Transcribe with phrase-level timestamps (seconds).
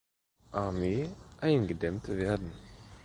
[0.53, 1.09] Armee
[1.41, 2.51] eingedämmt werden.